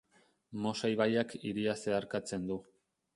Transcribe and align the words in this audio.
Mosa 0.61 0.89
ibaiak 0.93 1.35
hiria 1.49 1.75
zeharkatzen 1.83 2.49
du. 2.53 2.59